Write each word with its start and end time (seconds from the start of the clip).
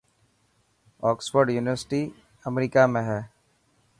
اوڪسفرڊ 1.05 1.47
يونيورسٽي 1.57 2.01
امريڪا 2.49 2.83
۾ 2.95 3.01
هي. 3.09 3.21